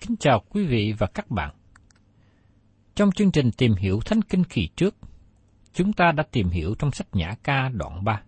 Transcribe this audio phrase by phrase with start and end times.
[0.00, 1.54] Kính chào quý vị và các bạn.
[2.94, 4.96] Trong chương trình tìm hiểu Thánh Kinh kỳ trước,
[5.72, 8.22] chúng ta đã tìm hiểu trong sách Nhã Ca đoạn 3,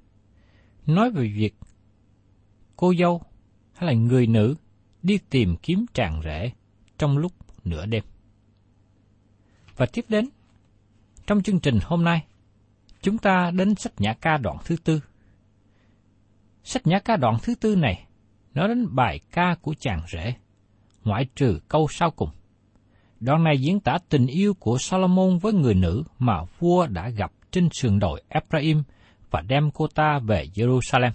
[0.87, 1.55] nói về việc
[2.77, 3.23] cô dâu
[3.73, 4.55] hay là người nữ
[5.03, 6.51] đi tìm kiếm tràng rể
[6.99, 7.33] trong lúc
[7.65, 8.05] nửa đêm.
[9.77, 10.29] Và tiếp đến,
[11.27, 12.27] trong chương trình hôm nay,
[13.03, 15.01] chúng ta đến sách Nhã Ca đoạn thứ tư.
[16.65, 18.07] Sách Nhã Ca đoạn thứ tư này
[18.55, 20.35] nói đến bài ca của chàng rể,
[21.05, 22.31] ngoại trừ câu sau cùng.
[23.21, 27.33] Đoạn này diễn tả tình yêu của Salomon với người nữ mà vua đã gặp
[27.51, 28.83] trên sườn đồi Ephraim
[29.31, 31.11] và đem cô ta về Jerusalem.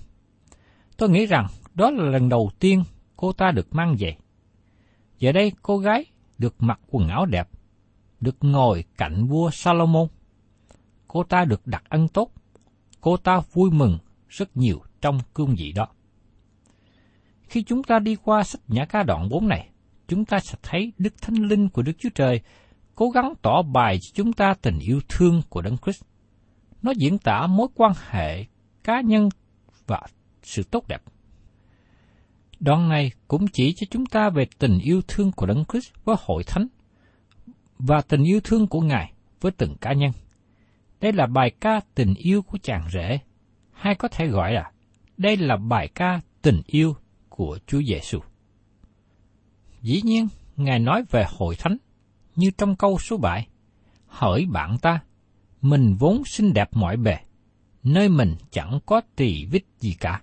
[0.97, 2.84] Tôi nghĩ rằng đó là lần đầu tiên
[3.16, 4.16] cô ta được mang về.
[5.19, 6.06] Giờ đây cô gái
[6.38, 7.50] được mặc quần áo đẹp,
[8.22, 10.07] được ngồi cạnh vua Salomon.
[11.07, 12.31] Cô ta được đặt ăn tốt,
[13.01, 13.97] cô ta vui mừng
[14.28, 15.88] rất nhiều trong cương vị đó.
[17.41, 19.69] Khi chúng ta đi qua sách Nhã ca đoạn 4 này,
[20.07, 22.41] chúng ta sẽ thấy Đức Thánh Linh của Đức Chúa Trời
[22.95, 26.03] cố gắng tỏ bài cho chúng ta tình yêu thương của Đấng Christ.
[26.81, 28.45] Nó diễn tả mối quan hệ
[28.83, 29.29] cá nhân
[29.88, 30.01] và
[30.44, 31.01] sự tốt đẹp.
[32.59, 36.15] Đoạn này cũng chỉ cho chúng ta về tình yêu thương của Đấng Christ với
[36.19, 36.67] hội thánh
[37.79, 40.11] và tình yêu thương của Ngài với từng cá nhân.
[41.01, 43.19] Đây là bài ca tình yêu của chàng rể,
[43.71, 44.71] hay có thể gọi là
[45.17, 46.95] đây là bài ca tình yêu
[47.29, 48.19] của Chúa Giêsu.
[49.85, 51.78] Dĩ nhiên, Ngài nói về hội thánh,
[52.35, 53.47] như trong câu số 7,
[54.07, 55.00] Hỡi bạn ta,
[55.62, 57.18] mình vốn xinh đẹp mọi bề,
[57.84, 60.22] nơi mình chẳng có tỳ vết gì cả.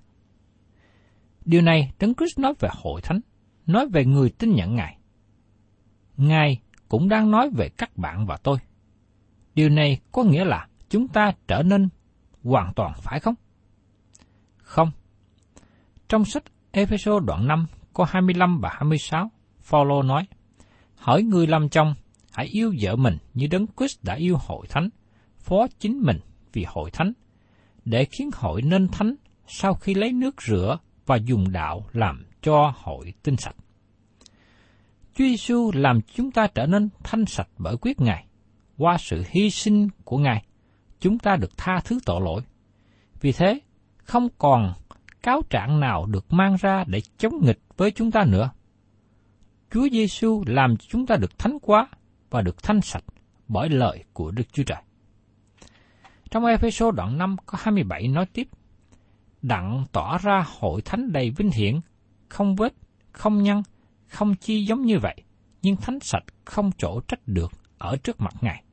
[1.44, 3.20] Điều này Đấng Christ nói về hội thánh,
[3.66, 4.98] nói về người tin nhận Ngài.
[6.16, 8.58] Ngài cũng đang nói về các bạn và tôi.
[9.54, 11.88] Điều này có nghĩa là chúng ta trở nên
[12.44, 13.34] hoàn toàn phải không?
[14.56, 14.90] Không.
[16.08, 19.30] Trong sách Ephesos đoạn 5 câu 25 và 26,
[19.62, 20.26] Phaolô nói:
[20.96, 21.94] Hỡi người làm chồng,
[22.32, 24.88] hãy yêu vợ mình như đấng Christ đã yêu hội thánh,
[25.38, 26.18] phó chính mình
[26.52, 27.12] vì hội thánh,
[27.84, 29.14] để khiến hội nên thánh
[29.46, 33.56] sau khi lấy nước rửa và dùng đạo làm cho hội tinh sạch.
[35.14, 38.26] Chúa Giêsu làm chúng ta trở nên thanh sạch bởi quyết Ngài.
[38.78, 40.44] Qua sự hy sinh của Ngài,
[41.00, 42.42] chúng ta được tha thứ tội lỗi.
[43.20, 43.60] Vì thế,
[43.96, 44.72] không còn
[45.22, 48.50] cáo trạng nào được mang ra để chống nghịch với chúng ta nữa.
[49.72, 51.88] Chúa Giêsu làm chúng ta được thánh hóa
[52.30, 53.04] và được thanh sạch
[53.48, 54.82] bởi lời của Đức Chúa Trời.
[56.30, 58.48] Trong Ephesos đoạn 5 có 27 nói tiếp,
[59.42, 61.80] Đặng tỏ ra hội thánh đầy vinh hiển,
[62.28, 62.74] không vết,
[63.12, 63.62] không nhân,
[64.06, 65.16] không chi giống như vậy,
[65.62, 68.64] nhưng thánh sạch không chỗ trách được ở trước mặt Ngài.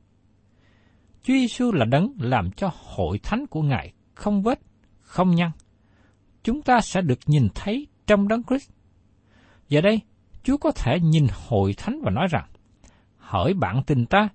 [1.23, 4.59] Chúa Giêsu là đấng làm cho hội thánh của Ngài không vết,
[4.99, 5.51] không nhăn.
[6.43, 8.71] Chúng ta sẽ được nhìn thấy trong đấng Christ.
[9.69, 10.01] Giờ đây,
[10.43, 12.45] Chúa có thể nhìn hội thánh và nói rằng,
[13.17, 14.29] hỏi bạn tình ta,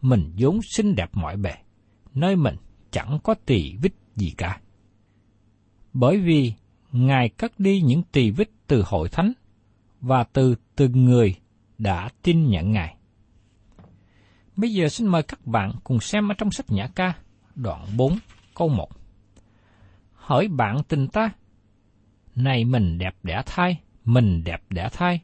[0.00, 1.54] mình vốn xinh đẹp mọi bề,
[2.14, 2.56] nơi mình
[2.90, 4.60] chẳng có tỳ vết gì cả.
[5.92, 6.52] Bởi vì
[6.92, 9.32] Ngài cất đi những tỳ vết từ hội thánh
[10.00, 11.34] và từ từng người
[11.78, 12.96] đã tin nhận Ngài.
[14.56, 17.14] Bây giờ xin mời các bạn cùng xem ở trong sách Nhã Ca,
[17.54, 18.18] đoạn 4,
[18.54, 18.88] câu 1.
[20.12, 21.30] Hỏi bạn tình ta,
[22.34, 25.20] này mình đẹp đẽ thai, mình đẹp đẽ thai,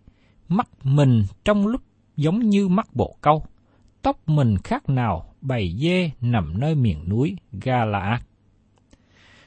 [0.50, 1.80] mắt mình trong lúc
[2.16, 3.44] giống như mắt bộ câu,
[4.02, 8.22] tóc mình khác nào bầy dê nằm nơi miền núi Galaad.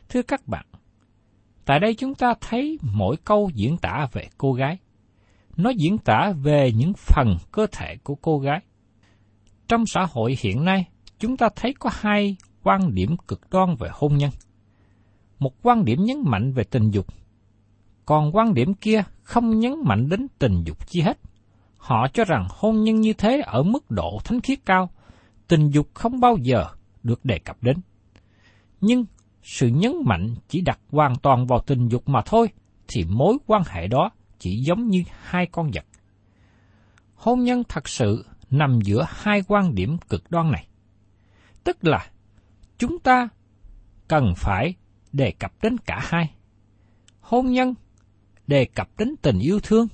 [0.10, 0.66] Thưa các bạn,
[1.66, 4.78] tại đây chúng ta thấy mỗi câu diễn tả về cô gái.
[5.58, 8.60] Nó diễn tả về những phần cơ thể của cô gái.
[9.68, 10.86] Trong xã hội hiện nay,
[11.20, 14.32] chúng ta thấy có hai quan điểm cực đoan về hôn nhân.
[15.40, 17.06] Một quan điểm nhấn mạnh về tình dục,
[18.06, 21.20] còn quan điểm kia không nhấn mạnh đến tình dục chi hết.
[21.78, 24.90] Họ cho rằng hôn nhân như thế ở mức độ thánh khiết cao,
[25.48, 26.66] tình dục không bao giờ
[27.04, 27.78] được đề cập đến.
[28.82, 29.06] Nhưng
[29.44, 32.50] sự nhấn mạnh chỉ đặt hoàn toàn vào tình dục mà thôi,
[32.88, 34.10] thì mối quan hệ đó
[34.40, 35.86] chỉ giống như hai con vật.
[37.16, 40.68] Hôn nhân thật sự nằm giữa hai quan điểm cực đoan này.
[41.64, 42.08] Tức là
[42.78, 43.30] chúng ta
[44.08, 44.76] cần phải
[45.14, 46.34] đề cập đến cả hai.
[47.20, 47.74] Hôn nhân
[48.48, 49.88] đề cập đến tình yêu thương,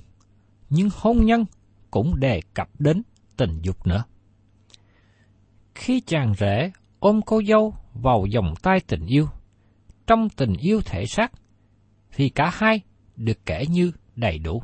[0.70, 1.44] nhưng hôn nhân
[1.90, 3.02] cũng đề cập đến
[3.36, 4.04] tình dục nữa.
[5.74, 9.28] Khi chàng rể ôm cô dâu vào vòng tay tình yêu,
[10.06, 11.32] trong tình yêu thể xác,
[12.14, 12.80] thì cả hai
[13.16, 14.62] được kể như đầy đủ.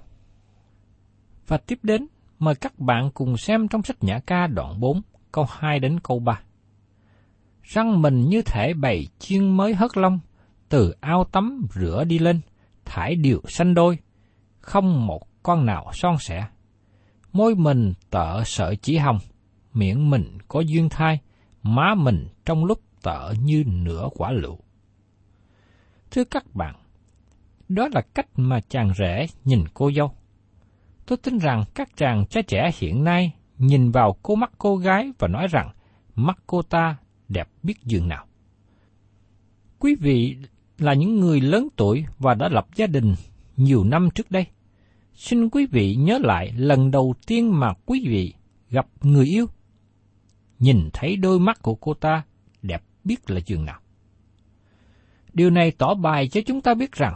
[1.46, 2.06] Và tiếp đến,
[2.38, 5.02] mời các bạn cùng xem trong sách Nhã Ca đoạn 4,
[5.32, 6.40] câu 2 đến câu 3.
[7.62, 10.18] Răng mình như thể bầy chiên mới hớt lông,
[10.68, 12.40] từ ao tắm rửa đi lên,
[12.86, 13.98] thải đều sanh đôi,
[14.60, 16.46] không một con nào son sẻ.
[17.32, 19.18] Môi mình tợ sợi chỉ hồng,
[19.72, 21.20] miệng mình có duyên thai,
[21.62, 24.58] má mình trong lúc tợ như nửa quả lựu.
[26.10, 26.74] Thưa các bạn,
[27.68, 30.12] đó là cách mà chàng rể nhìn cô dâu.
[31.06, 35.12] Tôi tin rằng các chàng trai trẻ hiện nay nhìn vào cô mắt cô gái
[35.18, 35.70] và nói rằng
[36.14, 36.96] mắt cô ta
[37.28, 38.26] đẹp biết dường nào.
[39.78, 40.36] Quý vị
[40.78, 43.14] là những người lớn tuổi và đã lập gia đình
[43.56, 44.46] nhiều năm trước đây.
[45.14, 48.34] Xin quý vị nhớ lại lần đầu tiên mà quý vị
[48.70, 49.46] gặp người yêu.
[50.58, 52.22] Nhìn thấy đôi mắt của cô ta
[52.62, 53.80] đẹp biết là chừng nào.
[55.32, 57.14] Điều này tỏ bài cho chúng ta biết rằng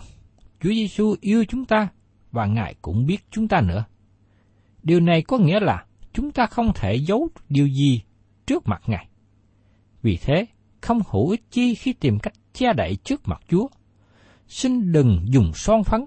[0.60, 1.88] Chúa Giêsu yêu chúng ta
[2.32, 3.84] và Ngài cũng biết chúng ta nữa.
[4.82, 8.02] Điều này có nghĩa là chúng ta không thể giấu điều gì
[8.46, 9.08] trước mặt Ngài.
[10.02, 10.46] Vì thế,
[10.82, 13.68] không hữu ích chi khi tìm cách che đậy trước mặt Chúa.
[14.48, 16.04] Xin đừng dùng son phấn,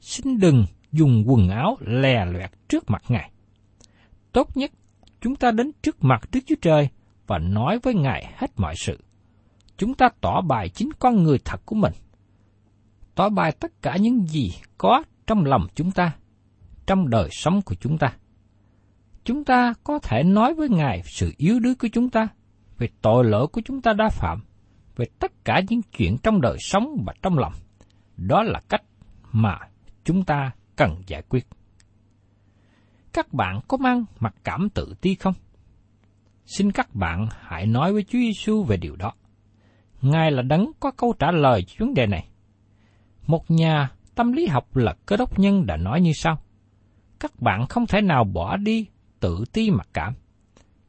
[0.00, 3.30] xin đừng dùng quần áo lè loẹt trước mặt Ngài.
[4.32, 4.70] Tốt nhất,
[5.20, 6.88] chúng ta đến trước mặt Đức Chúa Trời
[7.26, 8.98] và nói với Ngài hết mọi sự.
[9.76, 11.92] Chúng ta tỏ bài chính con người thật của mình.
[13.14, 16.12] Tỏ bài tất cả những gì có trong lòng chúng ta,
[16.86, 18.12] trong đời sống của chúng ta.
[19.24, 22.28] Chúng ta có thể nói với Ngài sự yếu đuối của chúng ta,
[22.78, 24.40] về tội lỗi của chúng ta đã phạm,
[24.96, 27.52] về tất cả những chuyện trong đời sống và trong lòng.
[28.16, 28.82] Đó là cách
[29.32, 29.58] mà
[30.04, 31.46] chúng ta cần giải quyết.
[33.12, 35.34] Các bạn có mang mặc cảm tự ti không?
[36.46, 39.12] Xin các bạn hãy nói với Chúa Giêsu về điều đó.
[40.02, 42.28] Ngài là đấng có câu trả lời cho vấn đề này.
[43.26, 46.38] Một nhà tâm lý học là cơ đốc nhân đã nói như sau.
[47.20, 48.86] Các bạn không thể nào bỏ đi
[49.20, 50.14] tự ti mặc cảm.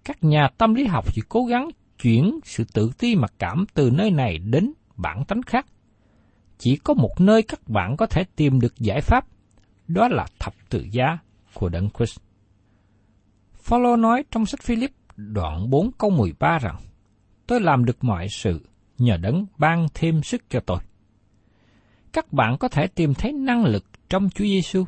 [0.03, 1.69] Các nhà tâm lý học chỉ cố gắng
[1.99, 5.65] chuyển sự tự ti mặc cảm từ nơi này đến bản tánh khác.
[6.57, 9.25] Chỉ có một nơi các bạn có thể tìm được giải pháp,
[9.87, 11.17] đó là thập tự giá
[11.53, 12.19] của Đấng Christ.
[13.53, 16.75] Phaolô nói trong sách Philip đoạn 4 câu 13 rằng,
[17.47, 18.65] Tôi làm được mọi sự
[18.97, 20.77] nhờ đấng ban thêm sức cho tôi.
[22.13, 24.85] Các bạn có thể tìm thấy năng lực trong Chúa Giêsu.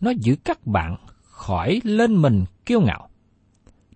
[0.00, 3.08] Nó giữ các bạn khỏi lên mình kiêu ngạo.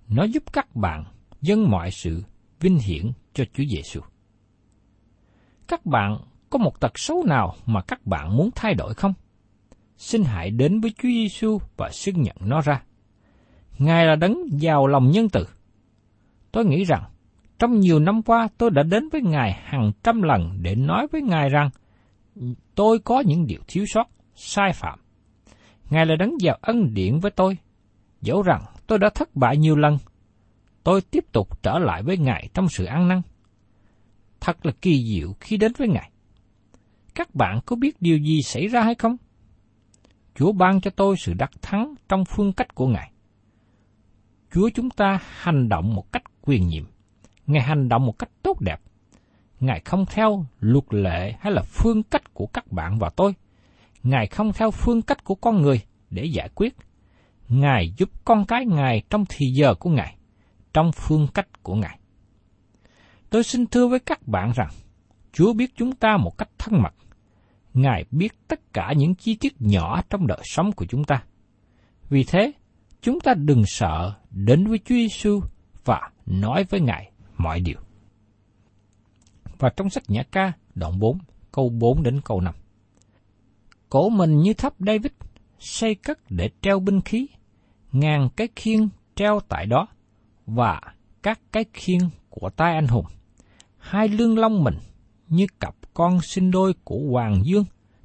[0.08, 1.04] Nó giúp các bạn
[1.42, 2.22] dâng mọi sự
[2.60, 4.00] vinh hiển cho Chúa Giêsu.
[5.68, 6.18] Các bạn
[6.50, 9.14] có một tật xấu nào mà các bạn muốn thay đổi không?
[9.96, 12.82] Xin hãy đến với Chúa Giêsu và xưng nhận nó ra.
[13.78, 15.46] Ngài là đấng giàu lòng nhân từ.
[16.52, 17.04] Tôi nghĩ rằng
[17.58, 21.22] trong nhiều năm qua tôi đã đến với Ngài hàng trăm lần để nói với
[21.22, 21.70] Ngài rằng
[22.74, 24.98] tôi có những điều thiếu sót, sai phạm.
[25.90, 27.58] Ngài là đấng giàu ân điển với tôi.
[28.20, 29.98] dẫu rằng tôi đã thất bại nhiều lần,
[30.84, 33.22] tôi tiếp tục trở lại với Ngài trong sự ăn năn.
[34.40, 36.10] Thật là kỳ diệu khi đến với Ngài.
[37.14, 39.16] Các bạn có biết điều gì xảy ra hay không?
[40.34, 43.12] Chúa ban cho tôi sự đắc thắng trong phương cách của Ngài.
[44.52, 46.84] Chúa chúng ta hành động một cách quyền nhiệm.
[47.46, 48.80] Ngài hành động một cách tốt đẹp.
[49.60, 53.34] Ngài không theo luật lệ hay là phương cách của các bạn và tôi.
[54.02, 56.76] Ngài không theo phương cách của con người để giải quyết.
[57.48, 60.16] Ngài giúp con cái Ngài trong thì giờ của Ngài,
[60.74, 61.98] trong phương cách của Ngài.
[63.30, 64.70] Tôi xin thưa với các bạn rằng,
[65.32, 66.94] Chúa biết chúng ta một cách thân mật.
[67.74, 71.24] Ngài biết tất cả những chi tiết nhỏ trong đời sống của chúng ta.
[72.08, 72.52] Vì thế,
[73.02, 75.40] chúng ta đừng sợ đến với Chúa Giêsu
[75.84, 77.78] và nói với Ngài mọi điều.
[79.58, 81.18] Và trong sách Nhã ca, đoạn 4,
[81.52, 82.54] câu 4 đến câu 5.
[83.88, 85.12] Cổ mình như tháp David,
[85.58, 87.26] xây cất để treo binh khí,
[87.92, 89.88] ngàn cái khiên treo tại đó,
[90.54, 90.80] và
[91.22, 93.06] các cái khiên của tay anh hùng.
[93.78, 94.78] Hai lương long mình
[95.28, 97.64] như cặp con sinh đôi của Hoàng Dương,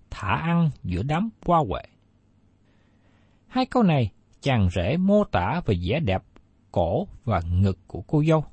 [0.10, 1.82] thả ăn giữa đám qua huệ.
[3.48, 4.12] Hai câu này
[4.42, 6.24] chàng rể mô tả về vẻ đẹp
[6.72, 8.46] cổ và ngực của cô dâu.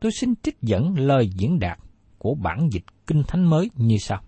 [0.00, 1.78] Tôi xin trích dẫn lời diễn đạt
[2.18, 4.22] của bản dịch kinh thánh mới như sau.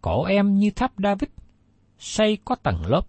[0.00, 1.30] Cổ em như tháp David,
[1.98, 3.06] xây có tầng lớp,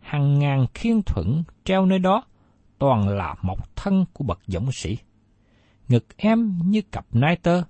[0.00, 2.24] hàng ngàn khiên thuận treo nơi đó,
[2.78, 4.98] toàn là mộc thân của bậc dũng sĩ.
[5.88, 7.62] Ngực em như cặp nai tơ,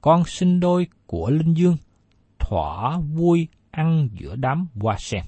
[0.00, 1.76] con sinh đôi của linh dương,
[2.38, 5.24] thỏa vui ăn giữa đám hoa sen.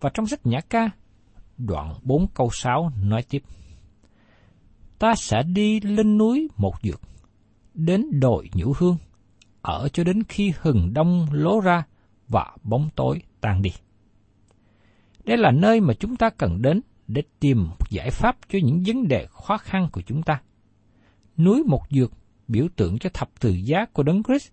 [0.00, 0.90] Và trong sách Nhã ca,
[1.58, 3.42] đoạn 4 câu 6 nói tiếp.
[4.98, 7.00] Ta sẽ đi lên núi một dược,
[7.74, 8.96] đến đồi nhũ hương,
[9.62, 11.82] ở cho đến khi hừng đông lố ra
[12.28, 13.70] và bóng tối tan đi.
[15.24, 18.82] Đây là nơi mà chúng ta cần đến để tìm một giải pháp cho những
[18.86, 20.40] vấn đề khó khăn của chúng ta.
[21.36, 22.12] Núi một dược
[22.48, 24.48] biểu tượng cho thập tự giá của Đấng Christ,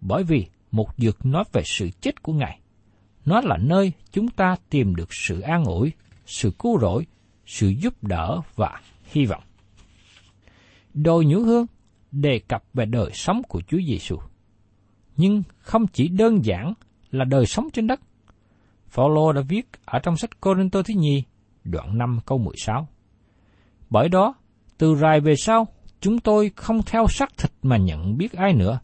[0.00, 2.60] bởi vì một dược nói về sự chết của Ngài.
[3.24, 5.92] Nó là nơi chúng ta tìm được sự an ủi,
[6.26, 7.06] sự cứu rỗi,
[7.46, 9.42] sự giúp đỡ và hy vọng.
[10.94, 11.66] Đồi nhũ hương
[12.12, 14.16] đề cập về đời sống của Chúa Giêsu,
[15.16, 16.74] nhưng không chỉ đơn giản
[17.10, 18.00] là đời sống trên đất.
[18.88, 21.22] Phaolô đã viết ở trong sách Corinto thứ nhì,
[21.64, 22.88] đoạn 5 câu 16.
[23.90, 24.34] Bởi đó,
[24.78, 25.66] từ rài về sau,
[26.00, 28.80] chúng tôi không theo xác thịt mà nhận biết ai nữa,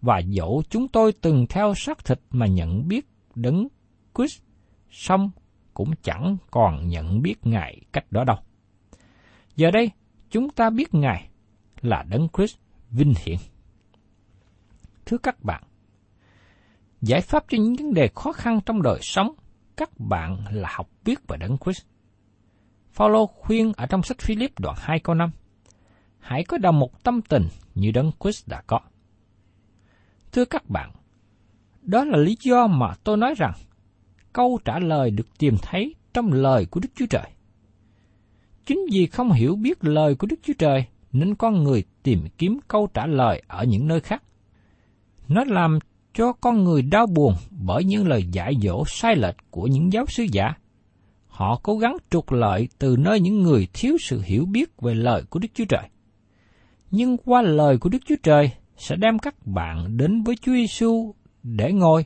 [0.00, 3.68] và dẫu chúng tôi từng theo xác thịt mà nhận biết đấng
[4.14, 4.42] Christ,
[4.90, 5.30] xong
[5.74, 8.36] cũng chẳng còn nhận biết Ngài cách đó đâu.
[9.56, 9.90] Giờ đây,
[10.30, 11.28] chúng ta biết Ngài
[11.80, 12.56] là đấng Christ
[12.90, 13.36] vinh hiển.
[15.06, 15.62] Thưa các bạn,
[17.00, 19.34] giải pháp cho những vấn đề khó khăn trong đời sống
[19.76, 21.86] các bạn là học biết về đấng Christ.
[22.92, 25.30] Phaolô khuyên ở trong sách Philip đoạn 2 câu 5,
[26.18, 28.80] hãy có đồng một tâm tình như đấng Christ đã có.
[30.32, 30.90] Thưa các bạn,
[31.82, 33.52] đó là lý do mà tôi nói rằng
[34.32, 37.30] câu trả lời được tìm thấy trong lời của Đức Chúa Trời.
[38.66, 42.58] Chính vì không hiểu biết lời của Đức Chúa Trời nên con người tìm kiếm
[42.68, 44.22] câu trả lời ở những nơi khác.
[45.28, 45.78] Nó làm
[46.14, 50.06] cho con người đau buồn bởi những lời dạy dỗ sai lệch của những giáo
[50.06, 50.54] sư giả.
[51.32, 55.22] Họ cố gắng trục lợi từ nơi những người thiếu sự hiểu biết về lời
[55.30, 55.88] của Đức Chúa Trời.
[56.90, 61.14] Nhưng qua lời của Đức Chúa Trời sẽ đem các bạn đến với Chúa Giêsu
[61.42, 62.04] để ngồi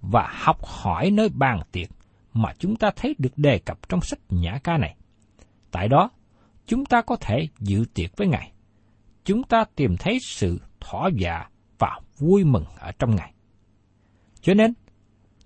[0.00, 1.88] và học hỏi nơi bàn tiệc
[2.32, 4.96] mà chúng ta thấy được đề cập trong sách Nhã ca này.
[5.70, 6.10] Tại đó,
[6.66, 8.52] chúng ta có thể dự tiệc với Ngài.
[9.24, 11.48] Chúng ta tìm thấy sự thỏa dạ
[11.78, 13.32] và vui mừng ở trong Ngài.
[14.40, 14.74] Cho nên,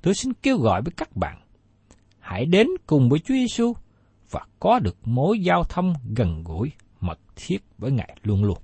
[0.02, 1.42] tôi xin kêu gọi với các bạn,
[2.33, 3.73] hãy đến cùng với Chúa Giêsu
[4.31, 8.59] và có được mối giao thông gần gũi, mật thiết với Ngài luôn luôn.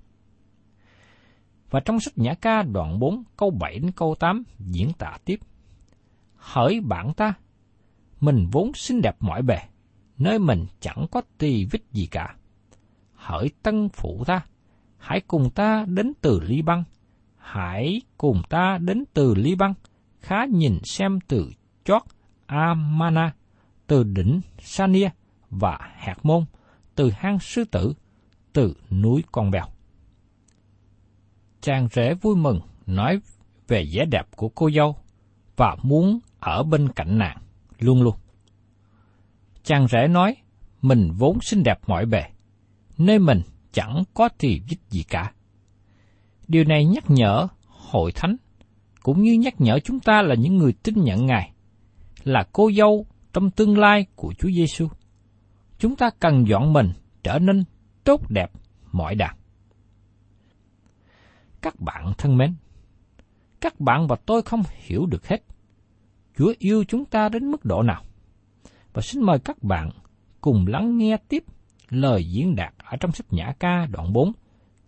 [1.71, 5.41] Và trong sách Nhã ca đoạn 4 câu 7 đến câu 8 diễn tả tiếp.
[6.37, 7.35] Hỡi bạn ta,
[8.21, 9.59] mình vốn xinh đẹp mọi bề,
[10.19, 12.37] nơi mình chẳng có tì vết gì cả.
[13.15, 14.45] Hỡi tân phụ ta,
[14.99, 16.85] hãy cùng ta đến từ Ly Băng,
[17.37, 19.75] hãy cùng ta đến từ Ly Băng,
[20.21, 21.51] khá nhìn xem từ
[21.85, 22.03] chót
[22.47, 23.33] Amana,
[23.89, 25.11] từ đỉnh Sania
[25.51, 26.45] và Hạt Môn,
[26.95, 27.95] từ hang sư tử,
[28.53, 29.65] từ núi con bèo
[31.61, 33.21] chàng rể vui mừng nói
[33.69, 34.97] về vẻ đẹp của cô dâu
[35.57, 37.39] và muốn ở bên cạnh nàng
[37.79, 38.15] luôn luôn.
[39.65, 40.37] Chàng rể nói
[40.83, 42.25] mình vốn xinh đẹp mọi bề,
[42.99, 43.43] nơi mình
[43.73, 45.33] chẳng có thì dích gì cả.
[46.49, 48.37] Điều này nhắc nhở hội thánh
[49.03, 51.53] cũng như nhắc nhở chúng ta là những người tin nhận Ngài,
[52.25, 54.89] là cô dâu trong tương lai của Chúa Giêsu.
[55.79, 56.93] chúng ta cần dọn mình
[57.23, 57.65] trở nên
[58.05, 58.51] tốt đẹp
[58.93, 59.37] mọi đàn.
[61.61, 62.55] Các bạn thân mến,
[63.61, 65.43] các bạn và tôi không hiểu được hết.
[66.37, 68.03] Chúa yêu chúng ta đến mức độ nào?
[68.93, 69.91] Và xin mời các bạn
[70.41, 71.45] cùng lắng nghe tiếp
[71.89, 74.33] lời diễn đạt ở trong sách Nhã ca đoạn 4,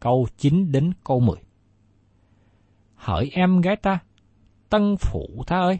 [0.00, 1.36] câu 9 đến câu 10.
[2.94, 3.98] Hỡi em gái ta,
[4.68, 5.78] tân phụ ta ơi,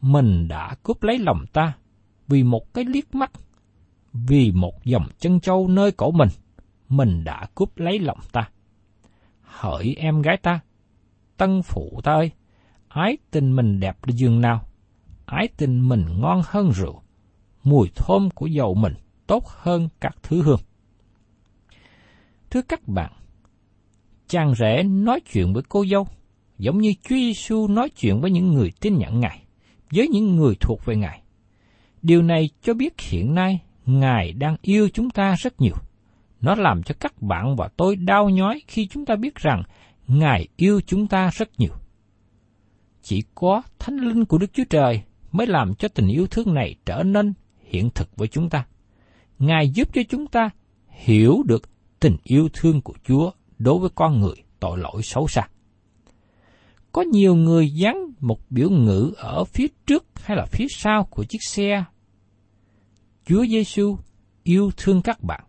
[0.00, 1.76] mình đã cướp lấy lòng ta
[2.28, 3.30] vì một cái liếc mắt,
[4.12, 6.28] vì một dòng chân châu nơi cổ mình,
[6.88, 8.50] mình đã cướp lấy lòng ta.
[9.42, 10.60] Hỡi em gái ta,
[11.36, 12.30] tân phụ ta ơi,
[12.88, 14.64] ái tình mình đẹp là giường nào,
[15.26, 17.02] ái tình mình ngon hơn rượu,
[17.64, 18.94] mùi thơm của dầu mình
[19.26, 20.60] tốt hơn các thứ hương.
[22.50, 23.12] Thưa các bạn,
[24.28, 26.06] chàng rể nói chuyện với cô dâu,
[26.58, 29.42] giống như Chúa Giêsu nói chuyện với những người tin nhận Ngài,
[29.94, 31.22] với những người thuộc về Ngài.
[32.02, 35.74] Điều này cho biết hiện nay Ngài đang yêu chúng ta rất nhiều.
[36.40, 39.62] Nó làm cho các bạn và tôi đau nhói khi chúng ta biết rằng
[40.08, 41.72] Ngài yêu chúng ta rất nhiều.
[43.02, 45.02] Chỉ có Thánh Linh của Đức Chúa Trời
[45.32, 47.32] mới làm cho tình yêu thương này trở nên
[47.64, 48.66] hiện thực với chúng ta.
[49.38, 50.50] Ngài giúp cho chúng ta
[50.88, 51.62] hiểu được
[52.00, 55.48] tình yêu thương của Chúa đối với con người tội lỗi xấu xa.
[56.98, 61.24] Có nhiều người dán một biểu ngữ ở phía trước hay là phía sau của
[61.24, 61.84] chiếc xe.
[63.26, 63.98] Chúa Giêsu
[64.42, 65.44] yêu thương các bạn.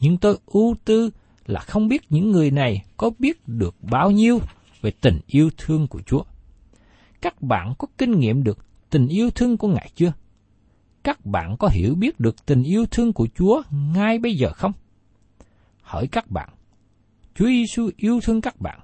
[0.00, 1.10] Nhưng tôi ưu tư
[1.46, 4.38] là không biết những người này có biết được bao nhiêu
[4.80, 6.22] về tình yêu thương của Chúa.
[7.20, 8.58] Các bạn có kinh nghiệm được
[8.90, 10.12] tình yêu thương của Ngài chưa?
[11.02, 13.62] Các bạn có hiểu biết được tình yêu thương của Chúa
[13.94, 14.72] ngay bây giờ không?
[15.82, 16.48] Hỏi các bạn,
[17.34, 18.80] Chúa Giêsu yêu thương các bạn.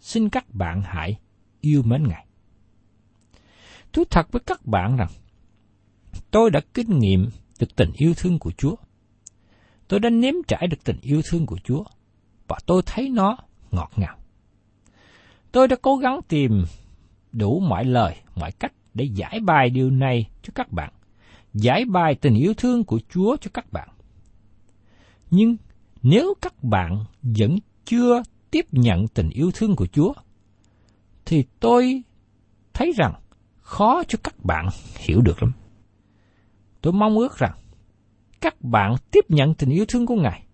[0.00, 1.18] Xin các bạn hãy
[1.60, 2.26] yêu mến Ngài.
[3.92, 5.08] Thú thật với các bạn rằng,
[6.30, 8.74] tôi đã kinh nghiệm được tình yêu thương của Chúa.
[9.88, 11.84] Tôi đã nếm trải được tình yêu thương của Chúa,
[12.48, 13.36] và tôi thấy nó
[13.70, 14.18] ngọt ngào.
[15.52, 16.64] Tôi đã cố gắng tìm
[17.32, 20.92] đủ mọi lời, mọi cách để giải bài điều này cho các bạn,
[21.54, 23.88] giải bài tình yêu thương của Chúa cho các bạn.
[25.30, 25.56] Nhưng
[26.02, 30.12] nếu các bạn vẫn chưa tiếp nhận tình yêu thương của Chúa,
[31.24, 32.02] thì tôi
[32.72, 33.12] thấy rằng
[33.60, 35.52] khó cho các bạn hiểu được lắm.
[36.80, 37.58] Tôi mong ước rằng
[38.40, 40.46] các bạn tiếp nhận tình yêu thương của Ngài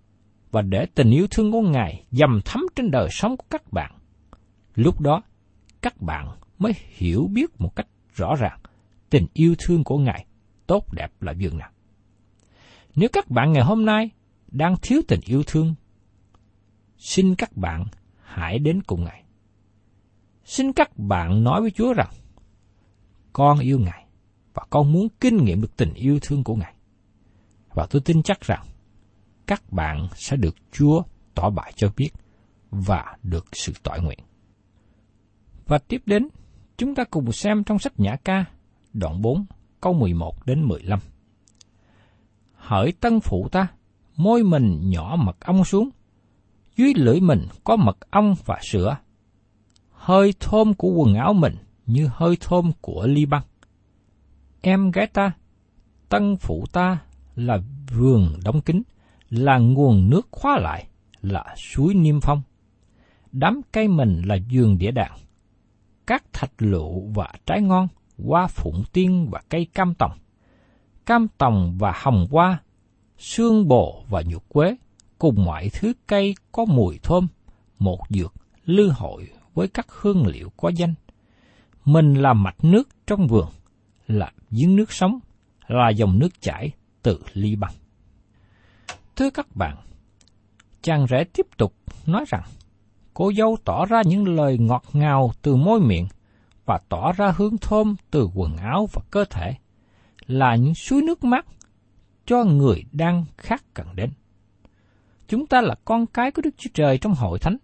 [0.51, 3.93] và để tình yêu thương của Ngài dầm thấm trên đời sống của các bạn.
[4.75, 5.23] Lúc đó,
[5.83, 6.29] các bạn
[6.59, 8.59] mới hiểu biết một cách rõ ràng
[9.11, 10.27] tình yêu thương của Ngài
[10.67, 11.71] tốt đẹp là dường nào.
[12.95, 14.11] Nếu các bạn ngày hôm nay
[14.49, 15.75] đang thiếu tình yêu thương,
[16.99, 17.85] xin các bạn
[18.23, 19.25] hãy đến cùng Ngài.
[20.45, 22.11] Xin các bạn nói với Chúa rằng,
[23.33, 24.07] con yêu Ngài
[24.55, 26.75] và con muốn kinh nghiệm được tình yêu thương của Ngài.
[27.75, 28.67] Và tôi tin chắc rằng
[29.47, 31.03] các bạn sẽ được Chúa
[31.35, 32.11] tỏ bại cho biết
[32.71, 34.19] và được sự tỏi nguyện.
[35.67, 36.29] Và tiếp đến,
[36.77, 38.45] chúng ta cùng xem trong sách Nhã ca,
[38.93, 39.47] đoạn 4,
[39.81, 40.99] câu 11 đến 15.
[42.53, 43.67] Hỡi tân phụ ta,
[44.17, 45.91] môi mình nhỏ mật ong xuống,
[46.77, 48.97] dưới lưỡi mình có mật ong và sữa.
[49.91, 51.55] Hơi thơm của quần áo mình
[51.87, 53.43] như hơi thơm của ly băng.
[54.61, 55.33] Em gái ta,
[56.09, 56.99] tân phụ ta
[57.35, 57.59] là
[57.95, 58.83] vườn đóng kín,
[59.31, 60.87] là nguồn nước khóa lại,
[61.21, 62.43] là suối niêm phong.
[63.33, 65.13] Đám cây mình là giường đĩa đạn.
[66.07, 67.89] Các thạch lựu và trái ngon,
[68.25, 70.13] hoa phụng tiên và cây cam tòng.
[71.07, 72.59] Cam tòng và hồng hoa,
[73.19, 74.77] xương bồ và nhục quế,
[75.19, 77.29] cùng mọi thứ cây có mùi thơm,
[77.79, 80.95] một dược, lư hội với các hương liệu có danh.
[81.85, 83.49] Mình là mạch nước trong vườn,
[84.07, 85.19] là giếng nước sống,
[85.67, 86.71] là dòng nước chảy
[87.03, 87.73] từ ly bằng
[89.17, 89.77] Thưa các bạn,
[90.83, 91.75] chàng rể tiếp tục
[92.07, 92.43] nói rằng,
[93.15, 96.07] cô dâu tỏ ra những lời ngọt ngào từ môi miệng
[96.65, 99.55] và tỏ ra hương thơm từ quần áo và cơ thể,
[100.27, 101.47] là những suối nước mát
[102.27, 104.11] cho người đang khát cần đến.
[105.29, 107.57] Chúng ta là con cái của Đức Chúa Trời trong hội thánh.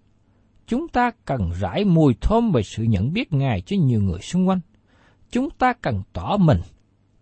[0.66, 4.48] Chúng ta cần rải mùi thơm về sự nhận biết Ngài cho nhiều người xung
[4.48, 4.60] quanh.
[5.30, 6.60] Chúng ta cần tỏ mình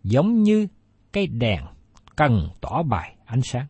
[0.02, 0.66] giống như
[1.12, 1.64] cây đèn
[2.16, 3.66] cần tỏ bài ánh sáng.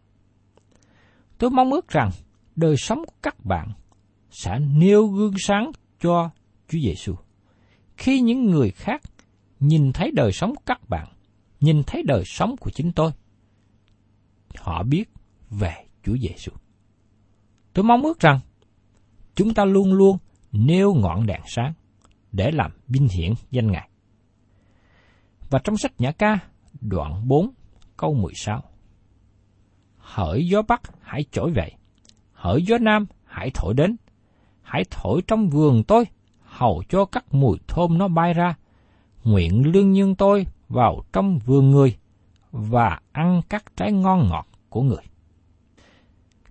[1.39, 2.11] Tôi mong ước rằng
[2.57, 3.73] đời sống của các bạn
[4.31, 6.31] sẽ nêu gương sáng cho
[6.69, 7.15] Chúa Giêsu.
[7.97, 9.03] Khi những người khác
[9.61, 11.09] nhìn thấy đời sống của các bạn,
[11.61, 13.11] nhìn thấy đời sống của chính tôi,
[14.57, 15.05] họ biết
[15.51, 16.53] về Chúa Giêsu.
[17.73, 18.39] Tôi mong ước rằng
[19.35, 20.19] chúng ta luôn luôn
[20.53, 21.73] nêu ngọn đèn sáng
[22.33, 23.89] để làm vinh hiển danh Ngài.
[25.51, 26.39] Và trong sách Nhã ca,
[26.81, 27.51] đoạn 4,
[27.97, 28.63] câu 16.
[29.97, 31.69] Hỡi gió Bắc hãy trỗi về,
[32.33, 33.97] hỡi gió Nam hãy thổi đến,
[34.63, 36.05] hãy thổi trong vườn tôi,
[36.43, 38.55] hầu cho các mùi thơm nó bay ra,
[39.25, 41.97] nguyện lương nhân tôi vào trong vườn người,
[42.53, 45.10] và ăn các trái ngon ngọt của người.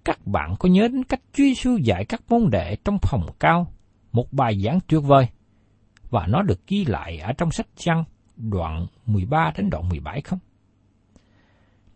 [0.09, 3.73] Các bạn có nhớ đến cách Chúa Giêsu dạy các môn đệ trong phòng cao,
[4.11, 5.27] một bài giảng tuyệt vời,
[6.09, 8.03] và nó được ghi lại ở trong sách Giăng
[8.35, 10.39] đoạn 13 đến đoạn 17 không?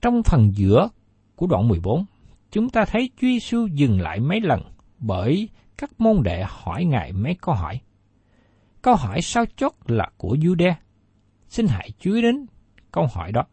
[0.02, 0.90] Trong phần giữa
[1.36, 2.06] của đoạn 14,
[2.52, 4.62] chúng ta thấy Chúa Giêsu dừng lại mấy lần
[5.00, 7.80] bởi các môn đệ hỏi Ngài mấy câu hỏi.
[8.82, 10.74] Câu hỏi sao chót là của Jude.
[11.48, 12.46] Xin hãy chú ý đến
[12.92, 13.44] câu hỏi đó.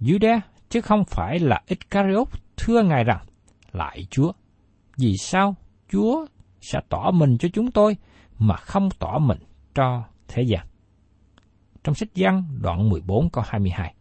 [0.00, 3.26] Jude chứ không phải là Iscariot thưa Ngài rằng,
[3.72, 4.32] lại Chúa,
[4.98, 5.54] vì sao
[5.88, 6.26] Chúa
[6.60, 7.96] sẽ tỏ mình cho chúng tôi
[8.38, 9.38] mà không tỏ mình
[9.74, 10.66] cho thế gian?
[11.84, 13.94] Trong sách Giăng đoạn 14 câu 22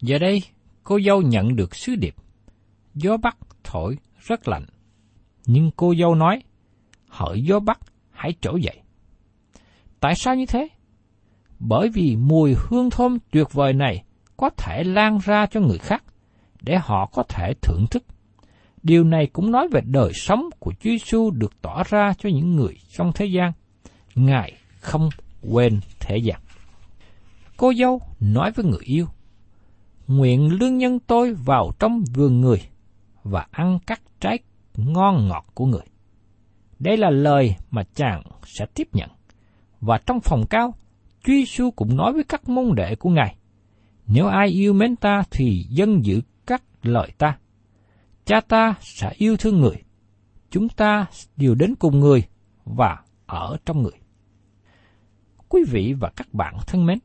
[0.00, 0.42] Giờ đây,
[0.82, 2.14] cô dâu nhận được sứ điệp.
[2.94, 4.66] Gió Bắc thổi rất lạnh.
[5.46, 6.42] Nhưng cô dâu nói,
[7.08, 7.80] hỡi gió Bắc,
[8.10, 8.80] hãy trỗi dậy.
[10.00, 10.68] Tại sao như thế?
[11.58, 14.04] Bởi vì mùi hương thơm tuyệt vời này
[14.36, 16.04] có thể lan ra cho người khác,
[16.60, 18.04] để họ có thể thưởng thức.
[18.84, 22.56] Điều này cũng nói về đời sống của Chúa Giêsu được tỏ ra cho những
[22.56, 23.52] người trong thế gian.
[24.14, 25.08] Ngài không
[25.42, 26.40] quên thế gian.
[27.56, 29.06] Cô dâu nói với người yêu,
[30.06, 32.62] Nguyện lương nhân tôi vào trong vườn người
[33.22, 34.38] và ăn các trái
[34.76, 35.84] ngon ngọt của người.
[36.78, 39.10] Đây là lời mà chàng sẽ tiếp nhận.
[39.80, 40.74] Và trong phòng cao,
[41.24, 43.36] Chúa Giêsu cũng nói với các môn đệ của Ngài,
[44.06, 47.38] nếu ai yêu mến ta thì dân giữ các lời ta.
[48.24, 49.82] Cha ta sẽ yêu thương người.
[50.50, 51.06] Chúng ta
[51.36, 52.22] đều đến cùng người
[52.64, 53.98] và ở trong người.
[55.48, 56.98] Quý vị và các bạn thân mến,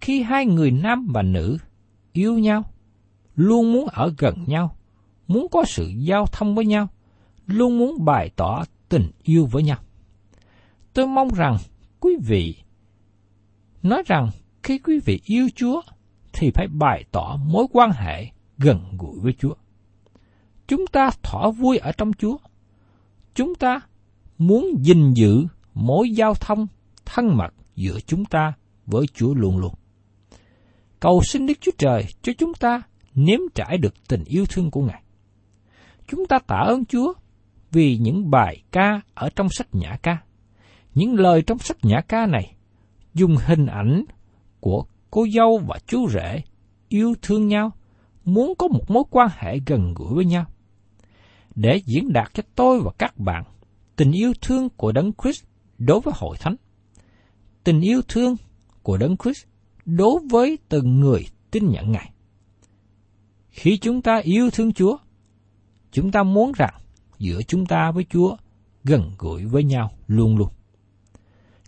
[0.00, 1.58] khi hai người nam và nữ
[2.12, 2.62] yêu nhau,
[3.34, 4.76] luôn muốn ở gần nhau,
[5.26, 6.88] muốn có sự giao thông với nhau,
[7.46, 9.78] luôn muốn bày tỏ tình yêu với nhau.
[10.92, 11.56] Tôi mong rằng
[12.00, 12.56] quý vị
[13.82, 14.30] nói rằng
[14.62, 15.82] khi quý vị yêu Chúa
[16.32, 18.26] thì phải bày tỏ mối quan hệ
[18.58, 19.54] gần gũi với Chúa.
[20.68, 22.36] Chúng ta thỏa vui ở trong Chúa.
[23.34, 23.80] Chúng ta
[24.38, 26.66] muốn gìn giữ mối giao thông
[27.04, 28.52] thân mật giữa chúng ta
[28.86, 29.74] với Chúa luôn luôn.
[31.00, 32.82] Cầu xin Đức Chúa Trời cho chúng ta
[33.14, 35.02] nếm trải được tình yêu thương của Ngài.
[36.08, 37.12] Chúng ta tạ ơn Chúa
[37.72, 40.18] vì những bài ca ở trong sách Nhã ca.
[40.94, 42.56] Những lời trong sách Nhã ca này
[43.14, 44.04] dùng hình ảnh
[44.60, 46.42] của cô dâu và chú rể
[46.88, 47.70] yêu thương nhau,
[48.24, 50.44] muốn có một mối quan hệ gần gũi với nhau.
[51.56, 53.44] Để diễn đạt cho tôi và các bạn
[53.96, 55.44] tình yêu thương của Đấng Christ
[55.78, 56.56] đối với hội thánh.
[57.64, 58.36] Tình yêu thương
[58.82, 59.44] của Đấng Christ
[59.84, 62.12] đối với từng người tin nhận Ngài.
[63.50, 64.96] Khi chúng ta yêu thương Chúa,
[65.92, 66.74] chúng ta muốn rằng
[67.18, 68.36] giữa chúng ta với Chúa
[68.84, 70.48] gần gũi với nhau luôn luôn.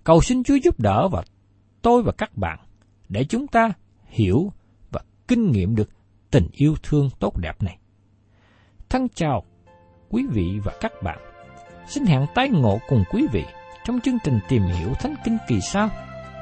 [0.05, 1.23] Cầu xin Chúa giúp đỡ và
[1.83, 2.59] tôi và các bạn
[3.09, 3.73] để chúng ta
[4.07, 4.53] hiểu
[4.91, 5.91] và kinh nghiệm được
[6.31, 7.79] tình yêu thương tốt đẹp này.
[8.89, 9.45] Thân chào
[10.11, 11.19] quý vị và các bạn.
[11.89, 13.45] Xin hẹn tái ngộ cùng quý vị
[13.85, 15.91] trong chương trình tìm hiểu Thánh Kinh kỳ sau.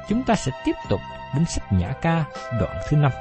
[0.09, 0.99] Chúng ta sẽ tiếp tục
[1.35, 2.25] đến sách Nhã Ca
[2.59, 3.11] đoạn thứ năm.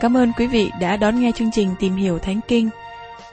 [0.00, 2.70] Cảm ơn quý vị đã đón nghe chương trình Tìm hiểu Thánh Kinh.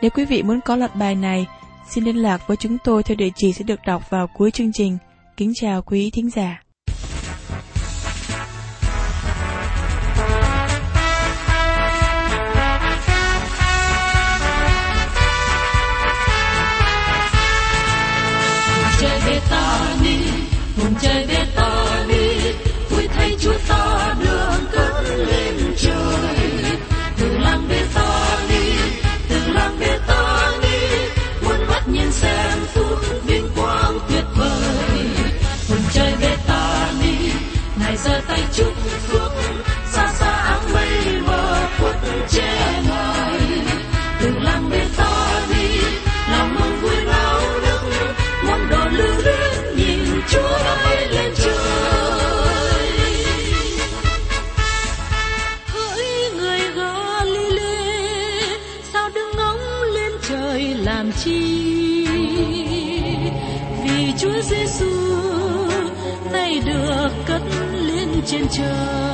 [0.02, 1.48] Nếu quý vị muốn có loạt bài này,
[1.89, 4.72] xin liên lạc với chúng tôi theo địa chỉ sẽ được đọc vào cuối chương
[4.74, 4.98] trình.
[5.38, 6.63] Kính chào quý thính giả.
[19.02, 19.39] trên trời
[21.02, 21.81] chơi biết to
[68.52, 69.11] cao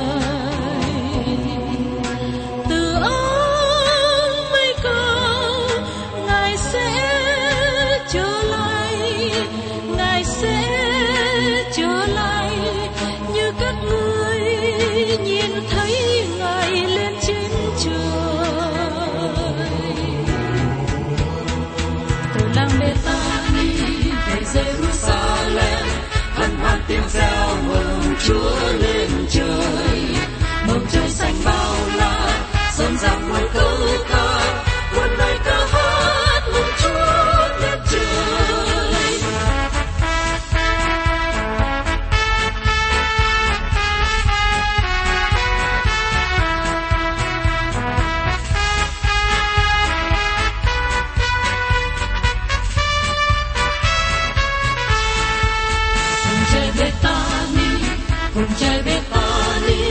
[58.38, 59.90] cùng chơi biết ta đi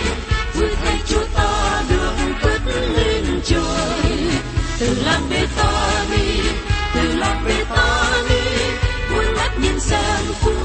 [0.53, 2.61] vui thay chúa ta được cất
[2.95, 4.17] lên trời.
[4.79, 6.39] Từ làng bê ta đi
[6.93, 8.65] từ làng bê ta đi
[9.11, 10.56] muốn mắt nhìn sang phút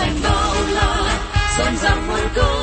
[0.00, 1.18] xanh bao la
[1.58, 2.59] rộn ràng muôn câu